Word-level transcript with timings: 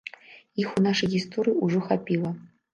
Іх 0.63 0.69
у 0.79 0.83
нашай 0.87 1.13
гісторыі 1.17 1.61
ўжо 1.69 1.85
хапіла. 1.93 2.37